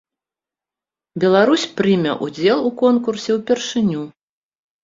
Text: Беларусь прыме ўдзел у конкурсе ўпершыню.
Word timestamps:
Беларусь 1.25 1.67
прыме 1.81 2.11
ўдзел 2.29 2.59
у 2.71 2.73
конкурсе 2.83 3.31
ўпершыню. 3.39 4.01